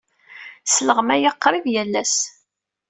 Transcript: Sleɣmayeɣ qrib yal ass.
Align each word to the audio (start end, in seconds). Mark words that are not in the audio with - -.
Sleɣmayeɣ 0.65 1.35
qrib 1.43 1.65
yal 1.73 1.93
ass. 2.01 2.15